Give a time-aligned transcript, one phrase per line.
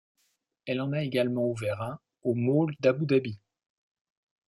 [0.65, 3.37] Elle en a également ouvert un au Mall d'Abou Dabi.